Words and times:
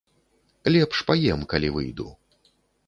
Лепш 0.75 0.97
паем, 1.11 1.47
калі 1.53 1.69
выйду. 1.77 2.07